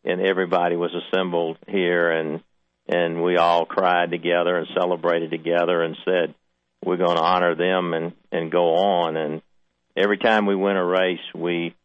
and 0.03 0.21
everybody 0.21 0.75
was 0.75 0.91
assembled 0.93 1.57
here, 1.67 2.11
and 2.11 2.41
and 2.87 3.23
we 3.23 3.37
all 3.37 3.65
cried 3.65 4.11
together 4.11 4.57
and 4.57 4.67
celebrated 4.73 5.31
together, 5.31 5.81
and 5.81 5.97
said 6.05 6.33
we're 6.83 6.97
going 6.97 7.17
to 7.17 7.23
honor 7.23 7.55
them 7.55 7.93
and 7.93 8.13
and 8.31 8.51
go 8.51 8.75
on. 8.75 9.17
And 9.17 9.41
every 9.95 10.17
time 10.17 10.45
we 10.45 10.55
win 10.55 10.77
a 10.77 10.85
race, 10.85 11.19
we 11.33 11.75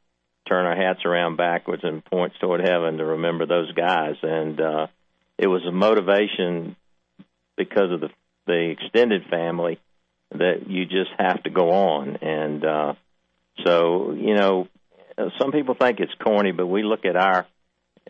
turn 0.49 0.67
our 0.67 0.77
hats 0.77 1.05
around 1.05 1.37
backwards 1.37 1.85
and 1.85 2.05
point 2.05 2.33
toward 2.41 2.61
heaven 2.61 2.99
to 2.99 3.05
remember 3.05 3.47
those 3.47 3.73
guys. 3.73 4.17
And 4.23 4.61
uh, 4.61 4.87
it 5.39 5.47
was 5.47 5.62
a 5.67 5.73
motivation 5.73 6.77
because 7.57 7.93
of 7.93 8.00
the 8.00 8.09
the 8.47 8.71
extended 8.71 9.23
family 9.31 9.79
that 10.33 10.69
you 10.69 10.85
just 10.87 11.11
have 11.19 11.43
to 11.43 11.50
go 11.50 11.71
on. 11.71 12.17
And 12.23 12.65
uh, 12.65 12.95
so, 13.65 14.12
you 14.12 14.35
know, 14.35 14.69
some 15.41 15.53
people 15.53 15.75
think 15.75 16.00
it's 16.00 16.15
corny, 16.23 16.53
but 16.53 16.67
we 16.67 16.83
look 16.83 17.05
at 17.05 17.17
our 17.17 17.47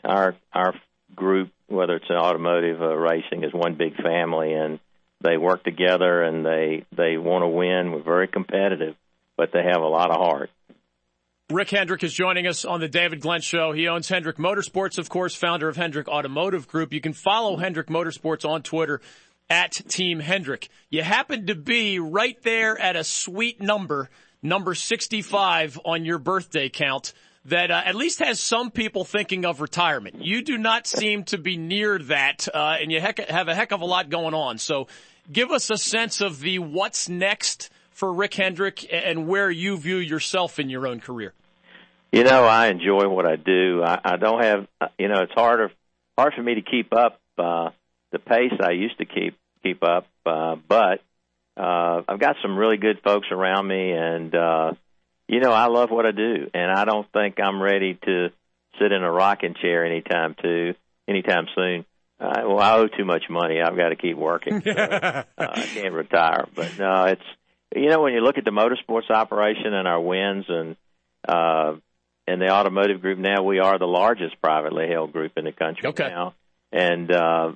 our 0.05 0.35
our 0.53 0.75
group, 1.15 1.51
whether 1.69 1.97
it's 1.97 2.11
an 2.11 2.17
automotive 2.17 2.81
uh, 2.81 2.95
racing, 2.97 3.45
as 3.45 3.53
one 3.53 3.75
big 3.75 3.97
family, 3.97 4.53
and 4.53 4.79
they 5.23 5.37
work 5.37 5.63
together 5.65 6.23
and 6.23 6.45
they 6.45 6.85
they 6.97 7.17
want 7.17 7.43
to 7.43 7.49
win. 7.49 7.93
We're 7.93 8.03
very 8.03 8.29
competitive, 8.29 8.95
but 9.37 9.51
they 9.53 9.63
have 9.63 9.83
a 9.83 9.89
lot 9.89 10.11
of 10.11 10.17
heart. 10.17 10.51
Rick 11.51 11.71
Hendrick 11.71 12.05
is 12.05 12.13
joining 12.13 12.47
us 12.47 12.65
on 12.65 12.79
the 12.79 12.89
David 12.89 13.21
Glenn 13.21 13.41
Show. 13.41 13.73
He 13.73 13.89
owns 13.89 14.09
Hendrick 14.09 14.37
Motorsports, 14.37 14.99
of 14.99 15.09
course, 15.09 15.35
founder 15.35 15.69
of 15.69 15.77
Hendrick 15.77 16.07
Automotive 16.07 16.69
Group. 16.69 16.93
You 16.93 17.01
can 17.01 17.13
follow 17.13 17.57
Hendrick 17.57 17.89
Motorsports 17.89 18.49
on 18.49 18.63
Twitter 18.63 19.01
at 19.49 19.73
Team 19.89 20.21
Hendrick. 20.21 20.69
You 20.91 21.03
happen 21.03 21.49
to 21.49 21.57
be 21.57 21.99
right 21.99 22.41
there 22.45 22.81
at 22.81 22.95
a 22.95 23.03
sweet 23.03 23.61
number, 23.61 24.09
number 24.43 24.75
65 24.75 25.81
on 25.85 26.05
your 26.05 26.19
birthday 26.19 26.69
count 26.69 27.13
that 27.47 27.71
uh, 27.71 27.83
at 27.85 27.95
least 27.95 28.19
has 28.19 28.39
some 28.39 28.71
people 28.71 29.05
thinking 29.05 29.45
of 29.45 29.61
retirement. 29.61 30.23
You 30.25 30.43
do 30.43 30.59
not 30.59 30.87
seem 30.87 31.25
to 31.25 31.39
be 31.39 31.57
near 31.57 31.99
that, 31.99 32.49
uh, 32.53 32.77
and 32.81 32.93
you 32.93 33.01
heck, 33.01 33.19
have 33.19 33.49
a 33.49 33.55
heck 33.55 33.73
of 33.73 33.81
a 33.81 33.87
lot 33.87 34.11
going 34.11 34.35
on. 34.35 34.59
So 34.59 34.89
give 35.33 35.51
us 35.51 35.71
a 35.71 35.79
sense 35.79 36.21
of 36.21 36.41
the 36.41 36.59
what's 36.59 37.09
next 37.09 37.71
for 37.91 38.13
Rick 38.13 38.35
Hendrick 38.35 38.87
and 38.93 39.27
where 39.27 39.51
you 39.51 39.77
view 39.77 39.97
yourself 39.97 40.59
in 40.59 40.71
your 40.71 40.87
own 40.87 41.01
career? 41.01 41.33
You 42.13 42.25
know, 42.25 42.45
I 42.45 42.69
enjoy 42.69 43.09
what 43.09 43.27
I 43.27 43.37
do. 43.37 43.83
I, 43.85 44.01
I 44.05 44.17
don't 44.17 44.43
have, 44.43 44.67
you 44.99 45.09
know, 45.09 45.23
it's 45.23 45.33
harder 45.33 45.71
hard 46.19 46.35
for 46.35 46.43
me 46.43 46.55
to 46.55 46.63
keep 46.63 46.93
up 46.93 47.19
uh, 47.39 47.71
the 48.13 48.19
pace 48.19 48.53
I 48.61 48.73
used 48.73 48.99
to 48.99 49.07
keep 49.07 49.39
keep 49.63 49.83
up, 49.83 50.07
uh, 50.27 50.57
but 50.69 51.01
uh, 51.61 52.03
I've 52.09 52.19
got 52.19 52.37
some 52.41 52.57
really 52.57 52.79
good 52.79 53.01
folks 53.05 53.29
around 53.31 53.67
me, 53.67 53.93
and 53.93 54.35
uh, 54.35 54.73
you 55.29 55.41
know, 55.41 55.53
I 55.53 55.67
love 55.67 55.91
what 55.91 56.07
I 56.07 56.13
do, 56.13 56.51
and 56.55 56.71
I 56.71 56.85
don't 56.85 57.07
think 57.13 57.39
I'm 57.39 57.61
ready 57.61 57.99
to 58.07 58.29
sit 58.81 58.93
in 58.93 59.03
a 59.03 59.11
rocking 59.11 59.55
chair 59.61 59.85
anytime 59.85 60.35
too 60.41 60.75
anytime 61.07 61.47
soon. 61.55 61.85
Uh, 62.19 62.43
well, 62.47 62.61
I 62.61 62.79
owe 62.79 62.87
too 62.87 63.05
much 63.05 63.25
money. 63.29 63.61
I've 63.61 63.77
got 63.77 63.91
to 63.91 63.97
keep 63.97 64.17
working. 64.17 64.63
So, 64.63 64.71
uh, 64.71 65.25
I 65.39 65.63
can't 65.75 65.93
retire. 65.93 66.47
But 66.55 66.79
no, 66.79 67.05
it's 67.05 67.23
you 67.75 67.89
know 67.89 68.01
when 68.01 68.15
you 68.15 68.21
look 68.21 68.39
at 68.39 68.45
the 68.45 68.51
motorsports 68.51 69.11
operation 69.11 69.75
and 69.75 69.87
our 69.87 70.01
wins 70.01 70.47
and 70.49 70.77
uh, 71.29 71.75
and 72.27 72.41
the 72.41 72.49
automotive 72.49 73.03
group 73.03 73.19
now, 73.19 73.43
we 73.43 73.59
are 73.59 73.79
the 73.79 73.87
largest 73.87 74.41
privately 74.41 74.89
held 74.89 75.13
group 75.13 75.33
in 75.37 75.45
the 75.45 75.53
country 75.53 75.91
okay. 75.91 76.09
now. 76.09 76.35
And 76.73 77.11
uh, 77.13 77.53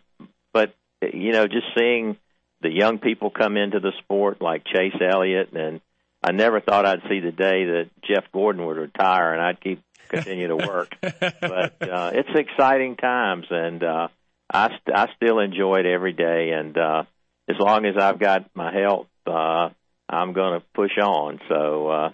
but 0.53 0.75
you 1.01 1.33
know, 1.33 1.47
just 1.47 1.67
seeing 1.79 2.19
the 2.65 2.73
young 2.73 2.99
people 2.99 3.31
come 3.31 3.57
into 3.59 3.79
the 3.79 3.93
sport 4.03 4.41
like 4.41 4.65
Chase 4.65 4.99
Elliott, 5.01 5.53
and 5.53 5.83
I 6.23 6.33
never 6.33 6.61
thought 6.61 6.87
I'd 6.87 7.03
see 7.09 7.21
the 7.21 7.31
day 7.31 7.65
that 7.67 7.91
Jeff 8.03 8.25
Gordon 8.33 8.65
would 8.65 8.79
retire, 8.79 9.35
and 9.35 9.43
I'd 9.43 9.61
keep 9.61 9.83
continue 10.09 10.49
to 10.49 10.57
work. 10.57 10.97
but 11.01 11.83
uh, 11.83 12.11
it's 12.15 12.31
exciting 12.35 12.97
times, 12.97 13.47
and 13.51 13.85
uh, 13.85 14.09
I 14.51 14.69
st- 14.69 14.97
I 14.97 15.09
still 15.17 15.41
enjoy 15.41 15.81
it 15.81 15.87
every 15.87 16.15
day. 16.15 16.53
And 16.55 16.77
uh, 16.77 17.03
as 17.49 17.57
long 17.61 17.85
as 17.85 17.97
I've 18.01 18.19
got 18.19 18.51
my 18.55 18.73
health, 18.73 19.09
uh, 19.27 19.69
I'm 20.09 20.33
going 20.33 20.59
to 20.59 20.67
push 20.75 20.97
on. 21.03 21.41
So 21.51 21.89
uh, 21.89 22.11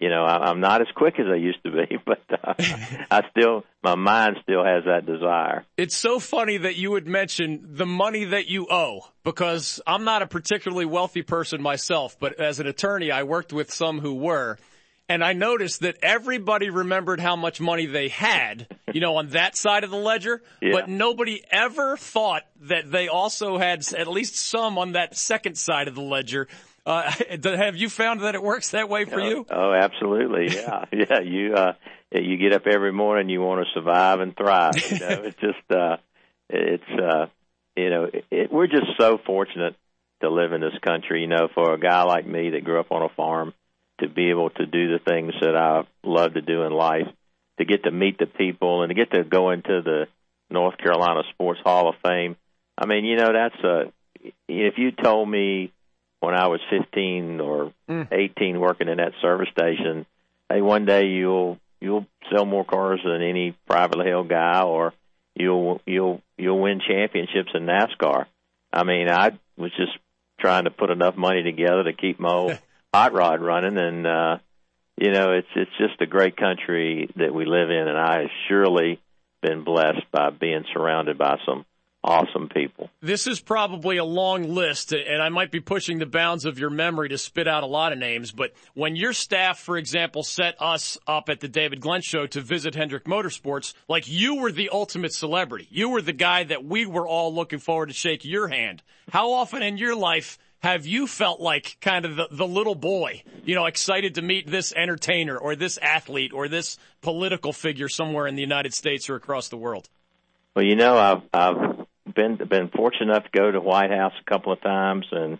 you 0.00 0.08
know, 0.08 0.24
I, 0.24 0.48
I'm 0.50 0.60
not 0.60 0.80
as 0.80 0.86
quick 0.94 1.14
as 1.18 1.26
I 1.30 1.36
used 1.36 1.62
to 1.64 1.70
be, 1.70 1.96
but 2.06 2.22
uh, 2.30 2.54
I 3.10 3.22
still, 3.30 3.64
my 3.82 3.94
mind 3.94 4.36
still 4.42 4.64
has 4.64 4.84
that 4.84 5.06
desire. 5.06 5.64
It's 5.76 5.96
so 5.96 6.18
funny 6.18 6.56
that 6.58 6.76
you 6.76 6.90
would 6.92 7.06
mention 7.06 7.60
the 7.74 7.86
money 7.86 8.24
that 8.26 8.48
you 8.48 8.66
owe 8.70 9.02
because 9.24 9.80
I'm 9.86 10.04
not 10.04 10.22
a 10.22 10.26
particularly 10.26 10.86
wealthy 10.86 11.22
person 11.22 11.62
myself, 11.62 12.16
but 12.18 12.38
as 12.40 12.60
an 12.60 12.66
attorney, 12.66 13.10
I 13.10 13.22
worked 13.24 13.52
with 13.52 13.72
some 13.72 14.00
who 14.00 14.14
were. 14.14 14.58
And 15.10 15.24
I 15.24 15.32
noticed 15.32 15.80
that 15.80 15.96
everybody 16.02 16.68
remembered 16.68 17.18
how 17.18 17.34
much 17.34 17.62
money 17.62 17.86
they 17.86 18.08
had, 18.08 18.66
you 18.92 19.00
know, 19.00 19.16
on 19.16 19.28
that 19.30 19.56
side 19.56 19.82
of 19.82 19.88
the 19.90 19.96
ledger, 19.96 20.42
Yeah. 20.60 20.72
but 20.72 20.88
nobody 20.90 21.42
ever 21.50 21.96
thought 21.96 22.42
that 22.64 22.90
they 22.90 23.08
also 23.08 23.56
had 23.56 23.90
at 23.96 24.06
least 24.06 24.36
some 24.36 24.76
on 24.76 24.92
that 24.92 25.16
second 25.16 25.56
side 25.56 25.88
of 25.88 25.94
the 25.94 26.02
ledger. 26.02 26.46
Uh, 26.88 27.12
have 27.44 27.76
you 27.76 27.90
found 27.90 28.20
that 28.22 28.34
it 28.34 28.42
works 28.42 28.70
that 28.70 28.88
way 28.88 29.04
for 29.04 29.20
you? 29.20 29.46
Oh, 29.50 29.72
absolutely. 29.72 30.48
Yeah. 30.58 30.84
yeah. 30.92 31.20
You, 31.20 31.54
uh, 31.54 31.72
you 32.10 32.36
get 32.38 32.52
up 32.52 32.66
every 32.66 32.92
morning, 32.92 33.28
you 33.28 33.40
want 33.40 33.64
to 33.64 33.78
survive 33.78 34.20
and 34.20 34.34
thrive. 34.34 34.74
You 34.90 34.98
know, 34.98 35.22
it's 35.24 35.38
just, 35.40 35.70
uh, 35.70 35.98
it's, 36.48 36.90
uh, 36.90 37.26
you 37.76 37.90
know, 37.90 38.10
it, 38.30 38.50
we're 38.50 38.66
just 38.66 38.86
so 38.98 39.18
fortunate 39.24 39.76
to 40.22 40.30
live 40.30 40.52
in 40.52 40.60
this 40.60 40.78
country, 40.82 41.20
you 41.20 41.26
know, 41.26 41.48
for 41.54 41.74
a 41.74 41.78
guy 41.78 42.02
like 42.04 42.26
me 42.26 42.50
that 42.50 42.64
grew 42.64 42.80
up 42.80 42.90
on 42.90 43.02
a 43.02 43.08
farm 43.10 43.52
to 44.00 44.08
be 44.08 44.30
able 44.30 44.50
to 44.50 44.66
do 44.66 44.92
the 44.92 45.00
things 45.06 45.34
that 45.40 45.54
I 45.54 45.82
love 46.02 46.34
to 46.34 46.40
do 46.40 46.62
in 46.62 46.72
life, 46.72 47.08
to 47.58 47.64
get 47.64 47.84
to 47.84 47.90
meet 47.90 48.18
the 48.18 48.26
people 48.26 48.82
and 48.82 48.90
to 48.90 48.94
get 48.94 49.12
to 49.12 49.24
go 49.24 49.50
into 49.50 49.82
the 49.82 50.06
North 50.50 50.78
Carolina 50.78 51.22
Sports 51.30 51.60
Hall 51.62 51.90
of 51.90 51.96
Fame. 52.02 52.36
I 52.76 52.86
mean, 52.86 53.04
you 53.04 53.16
know, 53.16 53.32
that's 53.32 53.62
a, 53.62 53.92
if 54.48 54.74
you 54.78 54.92
told 54.92 55.28
me 55.28 55.72
when 56.20 56.34
I 56.34 56.48
was 56.48 56.60
15 56.70 57.40
or 57.40 57.72
Mm. 57.88 58.08
18 58.12 58.60
working 58.60 58.88
in 58.88 58.98
that 58.98 59.12
service 59.22 59.48
station, 59.50 60.04
hey, 60.48 60.60
one 60.60 60.84
day 60.84 61.06
you'll 61.06 61.58
you'll 61.80 62.06
sell 62.30 62.44
more 62.44 62.64
cars 62.64 63.00
than 63.04 63.22
any 63.22 63.52
privately 63.66 64.08
held 64.10 64.28
guy, 64.28 64.62
or 64.62 64.92
you'll 65.34 65.80
you'll 65.86 66.20
you'll 66.36 66.60
win 66.60 66.80
championships 66.86 67.50
in 67.54 67.66
NASCAR. 67.66 68.26
I 68.72 68.84
mean, 68.84 69.08
I 69.08 69.30
was 69.56 69.70
just 69.76 69.92
trying 70.40 70.64
to 70.64 70.70
put 70.70 70.90
enough 70.90 71.16
money 71.16 71.42
together 71.42 71.84
to 71.84 71.92
keep 71.92 72.20
my 72.20 72.30
old 72.32 72.58
hot 72.94 73.12
rod 73.12 73.40
running, 73.40 73.78
and 73.78 74.06
uh, 74.06 74.38
you 75.00 75.12
know, 75.12 75.32
it's 75.32 75.48
it's 75.56 75.76
just 75.78 76.00
a 76.02 76.06
great 76.06 76.36
country 76.36 77.08
that 77.16 77.32
we 77.32 77.46
live 77.46 77.70
in, 77.70 77.88
and 77.88 77.96
I 77.98 78.20
have 78.22 78.30
surely 78.48 79.00
been 79.40 79.62
blessed 79.64 80.10
by 80.12 80.30
being 80.30 80.64
surrounded 80.74 81.16
by 81.16 81.38
some 81.46 81.64
awesome 82.08 82.48
people. 82.48 82.88
This 83.02 83.26
is 83.26 83.38
probably 83.38 83.98
a 83.98 84.04
long 84.04 84.54
list, 84.54 84.92
and 84.92 85.22
I 85.22 85.28
might 85.28 85.50
be 85.50 85.60
pushing 85.60 85.98
the 85.98 86.06
bounds 86.06 86.46
of 86.46 86.58
your 86.58 86.70
memory 86.70 87.10
to 87.10 87.18
spit 87.18 87.46
out 87.46 87.62
a 87.62 87.66
lot 87.66 87.92
of 87.92 87.98
names, 87.98 88.32
but 88.32 88.52
when 88.74 88.96
your 88.96 89.12
staff, 89.12 89.58
for 89.58 89.76
example, 89.76 90.22
set 90.22 90.56
us 90.58 90.96
up 91.06 91.28
at 91.28 91.40
the 91.40 91.48
David 91.48 91.80
Glenn 91.80 92.00
Show 92.00 92.26
to 92.28 92.40
visit 92.40 92.74
Hendrick 92.74 93.04
Motorsports, 93.04 93.74
like 93.88 94.08
you 94.08 94.36
were 94.36 94.50
the 94.50 94.70
ultimate 94.72 95.12
celebrity. 95.12 95.68
You 95.70 95.90
were 95.90 96.02
the 96.02 96.12
guy 96.14 96.44
that 96.44 96.64
we 96.64 96.86
were 96.86 97.06
all 97.06 97.34
looking 97.34 97.58
forward 97.58 97.88
to 97.88 97.94
shake 97.94 98.24
your 98.24 98.48
hand. 98.48 98.82
How 99.12 99.32
often 99.32 99.62
in 99.62 99.76
your 99.76 99.94
life 99.94 100.38
have 100.60 100.86
you 100.86 101.06
felt 101.06 101.40
like 101.40 101.76
kind 101.80 102.04
of 102.04 102.16
the, 102.16 102.28
the 102.30 102.46
little 102.46 102.74
boy, 102.74 103.22
you 103.44 103.54
know, 103.54 103.66
excited 103.66 104.14
to 104.16 104.22
meet 104.22 104.46
this 104.46 104.72
entertainer 104.72 105.36
or 105.36 105.54
this 105.54 105.78
athlete 105.78 106.32
or 106.32 106.48
this 106.48 106.78
political 107.02 107.52
figure 107.52 107.88
somewhere 107.88 108.26
in 108.26 108.34
the 108.34 108.42
United 108.42 108.74
States 108.74 109.08
or 109.08 109.14
across 109.14 109.48
the 109.50 109.56
world? 109.56 109.88
Well, 110.54 110.64
you 110.64 110.74
know, 110.74 110.98
I've 110.98 111.22
I've 111.32 111.77
been 112.14 112.36
been 112.36 112.68
fortunate 112.68 113.10
enough 113.10 113.24
to 113.24 113.38
go 113.38 113.50
to 113.50 113.60
White 113.60 113.90
House 113.90 114.12
a 114.20 114.30
couple 114.30 114.52
of 114.52 114.60
times, 114.60 115.06
and 115.12 115.38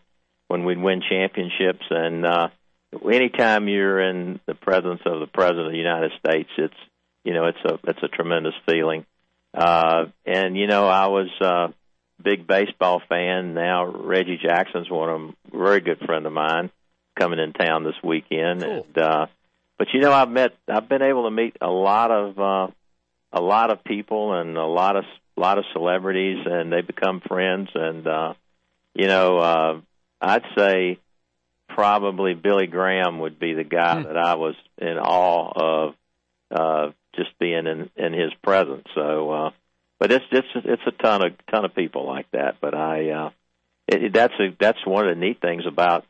when 0.49 0.65
we'd 0.65 0.79
win 0.81 1.03
championships, 1.09 1.85
and 1.91 2.25
uh, 2.25 2.49
anytime 3.11 3.69
you're 3.69 4.01
in 4.01 4.41
the 4.47 4.55
presence 4.55 5.01
of 5.05 5.21
the 5.21 5.27
president 5.27 5.67
of 5.67 5.73
the 5.73 5.79
United 5.79 6.13
States, 6.19 6.49
it's 6.59 6.75
you 7.25 7.35
know 7.35 7.47
it's 7.47 7.59
a 7.65 7.79
it's 7.89 8.03
a 8.03 8.09
tremendous 8.09 8.55
feeling. 8.69 9.05
Uh, 9.55 10.07
and 10.27 10.57
you 10.57 10.67
know, 10.67 10.87
I 10.87 11.07
was 11.07 11.29
a 11.41 11.73
big 12.23 12.47
baseball 12.47 13.01
fan. 13.09 13.55
Now 13.55 13.87
Reggie 13.87 14.39
Jackson's 14.43 14.91
one 14.91 15.09
of 15.09 15.21
them, 15.21 15.37
very 15.53 15.81
good 15.81 15.99
friend 16.01 16.27
of 16.27 16.33
mine, 16.33 16.71
coming 17.19 17.39
in 17.39 17.53
town 17.53 17.85
this 17.85 18.01
weekend, 18.03 18.63
Cool. 18.63 18.87
and 18.95 18.99
uh, 18.99 19.27
but 19.79 19.89
you 19.93 20.01
know, 20.01 20.13
I've 20.13 20.31
met 20.31 20.53
I've 20.69 20.89
been 20.89 21.03
able 21.03 21.25
to 21.25 21.31
meet 21.31 21.57
a 21.61 21.69
lot 21.71 22.11
of. 22.11 22.39
Uh, 22.39 22.73
a 23.31 23.43
lot 23.43 23.71
of 23.71 23.85
people 23.85 24.33
and 24.41 24.57
a 24.57 24.65
lot 24.65 24.97
of 24.97 25.05
a 25.38 25.40
lot 25.40 25.59
of 25.59 25.64
celebrities 25.73 26.45
and 26.45 26.73
they 26.73 26.80
become 26.80 27.21
friends 27.21 27.68
and 27.75 28.07
uh 28.07 28.35
you 28.95 29.07
know 29.07 29.38
uh 29.38 29.80
I'd 30.21 30.42
say 30.57 30.99
probably 31.68 32.35
Billy 32.35 32.66
Graham 32.66 33.21
would 33.21 33.38
be 33.38 33.54
the 33.54 33.64
guy 33.64 33.97
Hmm. 34.00 34.02
that 34.09 34.16
I 34.16 34.35
was 34.35 34.57
in 34.78 34.99
awe 34.99 35.52
of 35.54 35.95
uh 36.50 36.90
just 37.14 37.30
being 37.38 37.66
in 37.66 37.90
in 37.97 38.12
his 38.12 38.33
presence. 38.42 38.87
So 38.95 39.30
uh 39.30 39.50
but 40.00 40.11
it's 40.12 40.25
just 40.30 40.47
it's 40.54 40.83
a 40.87 40.90
ton 41.02 41.25
of 41.25 41.33
ton 41.52 41.64
of 41.64 41.75
people 41.75 42.07
like 42.07 42.30
that. 42.33 42.57
But 42.61 42.75
I 42.75 43.11
uh 43.11 43.30
it- 43.87 44.12
that's 44.12 44.35
a 44.40 44.49
that's 44.59 44.85
one 44.85 45.09
of 45.09 45.14
the 45.16 45.21
neat 45.21 45.40
things 45.40 45.64
about 45.66 46.04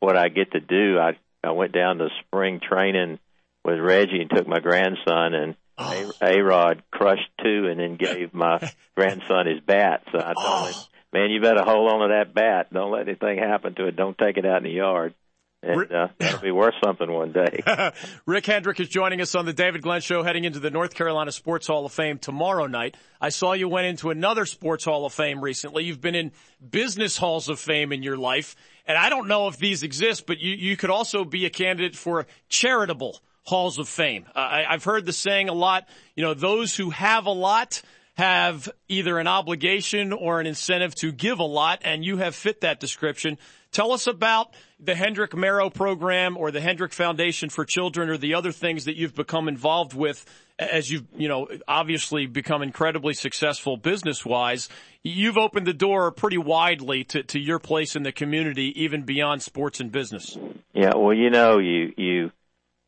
what 0.00 0.16
I 0.16 0.28
get 0.28 0.52
to 0.52 0.60
do. 0.60 0.98
I 0.98 1.16
I 1.42 1.52
went 1.52 1.72
down 1.72 1.98
to 1.98 2.08
spring 2.26 2.60
training 2.60 3.18
with 3.64 3.78
Reggie 3.78 4.20
and 4.20 4.30
took 4.30 4.46
my 4.46 4.60
grandson 4.60 5.34
and 5.34 5.54
Oh. 5.80 6.12
A-Rod 6.22 6.82
crushed 6.90 7.28
two 7.42 7.66
and 7.70 7.80
then 7.80 7.96
gave 7.96 8.34
my 8.34 8.58
grandson 8.96 9.46
his 9.46 9.60
bat. 9.60 10.02
So 10.12 10.18
I 10.18 10.34
told 10.34 10.68
him, 10.68 10.80
"Man, 11.12 11.30
you 11.30 11.40
better 11.40 11.62
hold 11.62 11.90
on 11.90 12.00
to 12.08 12.14
that 12.14 12.34
bat. 12.34 12.72
Don't 12.72 12.92
let 12.92 13.08
anything 13.08 13.38
happen 13.38 13.74
to 13.76 13.86
it. 13.86 13.96
Don't 13.96 14.16
take 14.18 14.36
it 14.36 14.44
out 14.44 14.58
in 14.58 14.64
the 14.64 14.70
yard, 14.70 15.14
And, 15.62 15.90
uh, 15.90 16.08
that'll 16.18 16.40
be 16.40 16.50
worth 16.50 16.74
something 16.84 17.10
one 17.10 17.32
day." 17.32 17.62
Rick 18.26 18.46
Hendrick 18.46 18.78
is 18.78 18.88
joining 18.88 19.20
us 19.20 19.34
on 19.34 19.46
the 19.46 19.52
David 19.54 19.82
Glenn 19.82 20.02
Show, 20.02 20.22
heading 20.22 20.44
into 20.44 20.60
the 20.60 20.70
North 20.70 20.94
Carolina 20.94 21.32
Sports 21.32 21.66
Hall 21.66 21.86
of 21.86 21.92
Fame 21.92 22.18
tomorrow 22.18 22.66
night. 22.66 22.96
I 23.20 23.30
saw 23.30 23.54
you 23.54 23.68
went 23.68 23.86
into 23.86 24.10
another 24.10 24.44
Sports 24.44 24.84
Hall 24.84 25.06
of 25.06 25.14
Fame 25.14 25.42
recently. 25.42 25.84
You've 25.84 26.00
been 26.00 26.14
in 26.14 26.32
business 26.70 27.16
halls 27.16 27.48
of 27.48 27.58
fame 27.58 27.90
in 27.92 28.02
your 28.02 28.18
life, 28.18 28.54
and 28.86 28.98
I 28.98 29.08
don't 29.08 29.28
know 29.28 29.48
if 29.48 29.56
these 29.56 29.82
exist, 29.82 30.26
but 30.26 30.40
you, 30.40 30.54
you 30.54 30.76
could 30.76 30.90
also 30.90 31.24
be 31.24 31.46
a 31.46 31.50
candidate 31.50 31.96
for 31.96 32.26
charitable 32.50 33.18
halls 33.50 33.78
of 33.78 33.88
fame. 33.88 34.24
Uh, 34.34 34.38
I, 34.38 34.64
I've 34.68 34.84
heard 34.84 35.04
the 35.04 35.12
saying 35.12 35.48
a 35.48 35.52
lot. 35.52 35.86
You 36.16 36.24
know, 36.24 36.34
those 36.34 36.74
who 36.74 36.90
have 36.90 37.26
a 37.26 37.32
lot 37.32 37.82
have 38.14 38.68
either 38.88 39.18
an 39.18 39.26
obligation 39.26 40.12
or 40.12 40.40
an 40.40 40.46
incentive 40.46 40.94
to 40.94 41.12
give 41.12 41.38
a 41.38 41.44
lot, 41.44 41.80
and 41.82 42.04
you 42.04 42.16
have 42.18 42.34
fit 42.34 42.62
that 42.62 42.80
description. 42.80 43.38
Tell 43.72 43.92
us 43.92 44.06
about 44.06 44.54
the 44.80 44.94
Hendrick 44.94 45.34
Marrow 45.34 45.70
program 45.70 46.36
or 46.36 46.50
the 46.50 46.60
Hendrick 46.60 46.92
Foundation 46.92 47.50
for 47.50 47.64
Children 47.64 48.08
or 48.08 48.18
the 48.18 48.34
other 48.34 48.52
things 48.52 48.86
that 48.86 48.96
you've 48.96 49.14
become 49.14 49.48
involved 49.48 49.94
with 49.94 50.24
as 50.58 50.90
you've, 50.90 51.06
you 51.16 51.28
know, 51.28 51.48
obviously 51.66 52.26
become 52.26 52.62
incredibly 52.62 53.14
successful 53.14 53.76
business 53.76 54.26
wise. 54.26 54.68
You've 55.02 55.38
opened 55.38 55.66
the 55.66 55.72
door 55.72 56.10
pretty 56.12 56.36
widely 56.36 57.04
to, 57.04 57.22
to 57.22 57.38
your 57.38 57.58
place 57.58 57.96
in 57.96 58.02
the 58.02 58.12
community, 58.12 58.82
even 58.82 59.04
beyond 59.04 59.42
sports 59.42 59.80
and 59.80 59.90
business. 59.90 60.36
Yeah, 60.74 60.96
well, 60.96 61.14
you 61.14 61.30
know, 61.30 61.58
you 61.58 61.92
you 61.96 62.32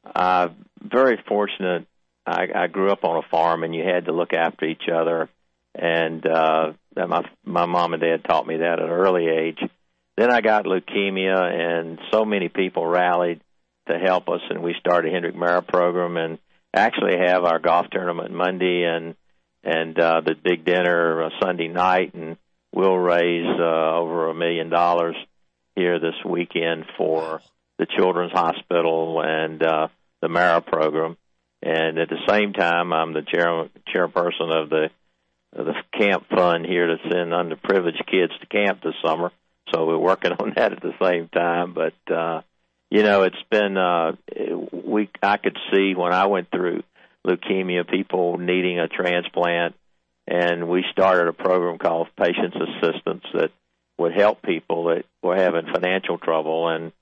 uh 0.04 0.48
very 0.80 1.18
fortunate. 1.28 1.86
I, 2.26 2.46
I 2.54 2.66
grew 2.68 2.90
up 2.90 3.04
on 3.04 3.16
a 3.16 3.28
farm, 3.28 3.64
and 3.64 3.74
you 3.74 3.84
had 3.84 4.06
to 4.06 4.12
look 4.12 4.32
after 4.32 4.64
each 4.66 4.88
other, 4.92 5.28
and 5.74 6.24
uh, 6.26 6.72
my 6.96 7.22
my 7.44 7.66
mom 7.66 7.94
and 7.94 8.02
dad 8.02 8.24
taught 8.24 8.46
me 8.46 8.58
that 8.58 8.78
at 8.78 8.84
an 8.84 8.90
early 8.90 9.28
age. 9.28 9.58
then 10.16 10.30
I 10.30 10.40
got 10.40 10.64
leukemia, 10.64 11.40
and 11.40 11.98
so 12.12 12.24
many 12.24 12.48
people 12.48 12.86
rallied 12.86 13.40
to 13.88 13.98
help 13.98 14.28
us, 14.28 14.40
and 14.50 14.62
we 14.62 14.74
started 14.78 15.12
Hendrick 15.12 15.34
Marrow 15.34 15.62
program, 15.62 16.16
and 16.16 16.38
actually 16.74 17.18
have 17.18 17.44
our 17.44 17.58
golf 17.58 17.86
tournament 17.90 18.32
Monday 18.32 18.84
and 18.84 19.14
and 19.64 19.98
uh, 19.98 20.20
the 20.20 20.34
big 20.34 20.64
dinner 20.64 21.24
uh, 21.24 21.30
Sunday 21.40 21.68
night, 21.68 22.14
and 22.14 22.36
we'll 22.72 22.96
raise 22.96 23.46
uh, 23.46 23.96
over 23.96 24.28
a 24.28 24.34
million 24.34 24.70
dollars 24.70 25.16
here 25.76 25.98
this 25.98 26.16
weekend 26.24 26.84
for 26.96 27.40
the 27.82 27.94
Children's 27.96 28.32
Hospital 28.32 29.20
and 29.24 29.60
uh, 29.60 29.88
the 30.20 30.28
Marrow 30.28 30.60
program. 30.60 31.16
And 31.62 31.98
at 31.98 32.08
the 32.08 32.18
same 32.28 32.52
time, 32.52 32.92
I'm 32.92 33.12
the 33.12 33.22
chair 33.22 33.68
chairperson 33.92 34.62
of 34.62 34.70
the 34.70 34.90
of 35.54 35.66
the 35.66 35.74
camp 35.98 36.26
fund 36.34 36.64
here 36.64 36.86
to 36.86 36.96
send 37.02 37.32
underprivileged 37.32 38.06
kids 38.06 38.32
to 38.40 38.46
camp 38.46 38.82
this 38.82 38.94
summer. 39.04 39.32
So 39.72 39.84
we're 39.86 39.98
working 39.98 40.32
on 40.40 40.52
that 40.56 40.72
at 40.72 40.80
the 40.80 40.94
same 41.02 41.28
time. 41.28 41.74
But 41.74 41.94
uh, 42.12 42.42
you 42.90 43.02
know, 43.02 43.24
it's 43.24 43.42
been 43.50 43.76
uh, 43.76 44.12
we 44.72 45.10
I 45.20 45.36
could 45.38 45.58
see 45.72 45.94
when 45.96 46.12
I 46.12 46.26
went 46.26 46.50
through 46.50 46.84
leukemia, 47.26 47.88
people 47.88 48.38
needing 48.38 48.78
a 48.78 48.86
transplant, 48.86 49.74
and 50.28 50.68
we 50.68 50.84
started 50.92 51.28
a 51.28 51.32
program 51.32 51.78
called 51.78 52.08
Patients 52.16 52.56
Assistance 52.56 53.24
that 53.34 53.50
would 53.98 54.12
help 54.12 54.42
people 54.42 54.84
that 54.84 55.04
were 55.20 55.36
having 55.36 55.66
financial 55.72 56.18
trouble 56.18 56.68
and 56.68 56.92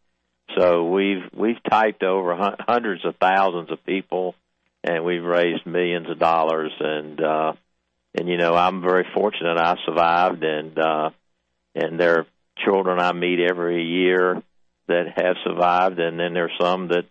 so 0.56 0.84
we've 0.88 1.22
we've 1.34 1.62
typed 1.68 2.02
over 2.02 2.36
hundreds 2.58 3.04
of 3.04 3.16
thousands 3.16 3.70
of 3.70 3.84
people 3.84 4.34
and 4.82 5.04
we've 5.04 5.24
raised 5.24 5.66
millions 5.66 6.08
of 6.10 6.18
dollars. 6.18 6.72
And 6.78 7.20
uh 7.22 7.52
and 8.14 8.28
you 8.28 8.36
know 8.36 8.54
I'm 8.54 8.82
very 8.82 9.06
fortunate 9.14 9.58
I 9.58 9.76
survived. 9.84 10.42
And 10.42 10.78
uh 10.78 11.10
and 11.74 11.98
there 11.98 12.20
are 12.20 12.26
children 12.64 12.98
I 13.00 13.12
meet 13.12 13.40
every 13.40 13.84
year 13.84 14.42
that 14.88 15.06
have 15.16 15.36
survived. 15.44 15.98
And 15.98 16.18
then 16.18 16.34
there's 16.34 16.52
some 16.60 16.88
that 16.88 17.04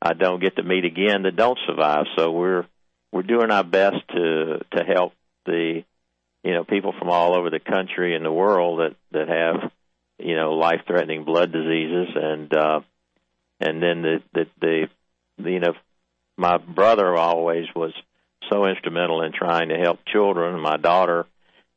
I 0.00 0.12
don't 0.12 0.42
get 0.42 0.56
to 0.56 0.62
meet 0.62 0.84
again 0.84 1.22
that 1.22 1.36
don't 1.36 1.58
survive. 1.66 2.06
So 2.16 2.30
we're 2.30 2.66
we're 3.12 3.22
doing 3.22 3.50
our 3.50 3.64
best 3.64 3.96
to 4.08 4.60
to 4.76 4.84
help 4.84 5.14
the 5.46 5.84
you 6.42 6.52
know 6.52 6.64
people 6.64 6.92
from 6.98 7.08
all 7.08 7.36
over 7.36 7.50
the 7.50 7.60
country 7.60 8.14
and 8.14 8.24
the 8.24 8.32
world 8.32 8.80
that 8.80 8.96
that 9.12 9.28
have 9.28 9.70
you 10.18 10.36
know 10.36 10.52
life 10.52 10.82
threatening 10.86 11.24
blood 11.24 11.52
diseases. 11.52 12.08
And 12.14 12.54
uh 12.54 12.80
and 13.60 13.82
then 13.82 14.02
the 14.02 14.22
the 14.32 14.46
the, 14.60 14.88
the 15.38 15.50
you 15.50 15.60
know 15.60 15.74
my 16.36 16.58
brother 16.58 17.16
always 17.16 17.66
was 17.74 17.92
so 18.50 18.66
instrumental 18.66 19.22
in 19.22 19.32
trying 19.32 19.68
to 19.68 19.76
help 19.76 20.00
children. 20.06 20.60
My 20.60 20.76
daughter 20.76 21.26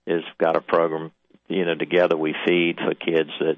has 0.07 0.23
got 0.37 0.55
a 0.55 0.61
program 0.61 1.11
you 1.47 1.65
know 1.65 1.75
together 1.75 2.17
we 2.17 2.35
feed 2.45 2.77
for 2.77 2.93
kids 2.93 3.31
that 3.39 3.57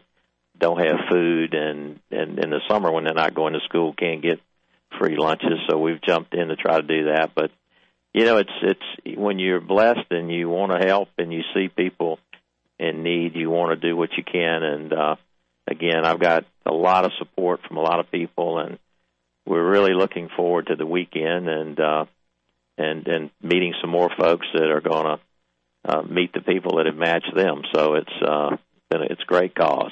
don't 0.58 0.80
have 0.80 1.08
food. 1.12 1.54
And 1.54 2.00
and 2.12 2.40
in 2.40 2.50
the 2.50 2.62
summer 2.70 2.92
when 2.92 3.04
they're 3.04 3.14
not 3.14 3.36
going 3.36 3.54
to 3.54 3.60
school 3.62 3.94
can't 3.94 4.22
get 4.22 4.40
free 4.98 5.16
lunches. 5.18 5.60
So 5.70 5.78
we've 5.78 6.02
jumped 6.02 6.34
in 6.34 6.48
to 6.50 6.56
try 6.56 6.80
to 6.80 6.88
do 6.88 7.06
that. 7.06 7.32
But 7.36 7.52
you 8.14 8.26
know 8.26 8.38
it's 8.38 8.50
it's 8.62 9.18
when 9.18 9.40
you're 9.40 9.62
blessed 9.62 10.12
and 10.12 10.32
you 10.32 10.50
want 10.50 10.72
to 10.72 10.88
help 10.88 11.10
and 11.18 11.32
you 11.32 11.42
see 11.54 11.70
people 11.70 12.20
in 12.80 13.04
need 13.04 13.36
you 13.36 13.50
want 13.50 13.80
to 13.80 13.88
do 13.88 13.96
what 13.96 14.10
you 14.18 14.24
can. 14.24 14.64
And 14.64 14.94
uh 14.94 15.16
again 15.70 16.04
i've 16.04 16.20
got 16.20 16.46
a 16.66 16.74
lot 16.74 17.06
of 17.06 17.12
support 17.20 17.60
from 17.68 17.78
a 17.78 17.82
lot 17.82 18.00
of 18.00 18.10
people 18.10 18.58
and 18.58 18.80
we're 19.46 19.70
really 19.70 19.94
looking 19.94 20.28
forward 20.36 20.66
to 20.68 20.76
the 20.76 20.86
weekend 20.86 21.48
and 21.48 21.80
uh 21.80 22.06
and 22.80 23.08
and 23.08 23.30
meeting 23.42 23.74
some 23.82 23.90
more 23.90 24.10
folks 24.18 24.48
that 24.54 24.70
are 24.70 24.82
going 24.82 25.06
to 25.06 25.20
uh, 25.86 26.02
meet 26.04 26.34
the 26.34 26.42
people 26.42 26.78
that 26.78 26.86
have 26.86 26.96
matched 26.96 27.34
them. 27.36 27.62
So 27.74 27.96
it's 27.96 28.14
uh 28.26 28.58
it's 28.92 29.24
great 29.24 29.54
cause. 29.54 29.92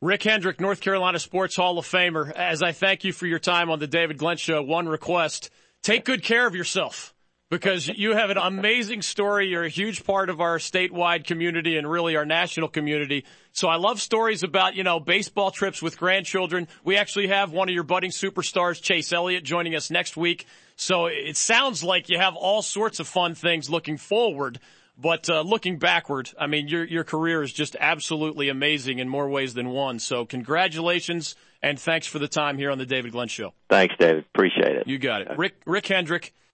Rick 0.00 0.22
Hendrick, 0.22 0.60
North 0.60 0.80
Carolina 0.80 1.18
Sports 1.18 1.56
Hall 1.56 1.78
of 1.78 1.86
Famer. 1.86 2.30
As 2.30 2.62
I 2.62 2.72
thank 2.72 3.04
you 3.04 3.12
for 3.12 3.26
your 3.26 3.38
time 3.38 3.70
on 3.70 3.78
the 3.78 3.86
David 3.86 4.16
Glenn 4.16 4.36
Show, 4.36 4.62
one 4.62 4.88
request: 4.88 5.50
take 5.82 6.04
good 6.04 6.22
care 6.22 6.46
of 6.46 6.54
yourself 6.54 7.14
because 7.50 7.88
you 7.88 8.14
have 8.14 8.30
an 8.30 8.36
amazing 8.36 9.02
story. 9.02 9.48
You're 9.48 9.64
a 9.64 9.70
huge 9.70 10.04
part 10.04 10.28
of 10.30 10.40
our 10.40 10.58
statewide 10.58 11.24
community 11.24 11.76
and 11.76 11.90
really 11.90 12.16
our 12.16 12.26
national 12.26 12.68
community. 12.68 13.24
So 13.52 13.68
I 13.68 13.76
love 13.76 14.00
stories 14.00 14.42
about, 14.42 14.74
you 14.74 14.84
know, 14.84 15.00
baseball 15.00 15.50
trips 15.50 15.82
with 15.82 15.98
grandchildren. 15.98 16.68
We 16.84 16.96
actually 16.96 17.28
have 17.28 17.52
one 17.52 17.68
of 17.68 17.74
your 17.74 17.84
budding 17.84 18.10
superstars, 18.10 18.82
Chase 18.82 19.12
Elliott, 19.12 19.44
joining 19.44 19.74
us 19.74 19.90
next 19.90 20.16
week. 20.16 20.46
So 20.76 21.06
it 21.06 21.36
sounds 21.36 21.82
like 21.82 22.08
you 22.08 22.18
have 22.18 22.36
all 22.36 22.62
sorts 22.62 23.00
of 23.00 23.08
fun 23.08 23.34
things 23.34 23.70
looking 23.70 23.96
forward. 23.96 24.60
But 25.00 25.30
uh, 25.30 25.42
looking 25.42 25.78
backward, 25.78 26.30
I 26.36 26.48
mean, 26.48 26.66
your 26.66 26.84
your 26.84 27.04
career 27.04 27.40
is 27.40 27.52
just 27.52 27.76
absolutely 27.78 28.48
amazing 28.48 28.98
in 28.98 29.08
more 29.08 29.28
ways 29.28 29.54
than 29.54 29.68
one. 29.68 30.00
So 30.00 30.24
congratulations 30.24 31.36
and 31.62 31.78
thanks 31.78 32.08
for 32.08 32.18
the 32.18 32.26
time 32.26 32.58
here 32.58 32.72
on 32.72 32.78
the 32.78 32.86
David 32.86 33.12
Glenn 33.12 33.28
Show. 33.28 33.52
Thanks, 33.70 33.94
David. 33.98 34.24
Appreciate 34.34 34.74
it. 34.76 34.88
You 34.88 34.98
got 34.98 35.22
it. 35.22 35.28
Rick 35.38 35.54
Rick 35.66 35.86
Hendrick 35.86 36.32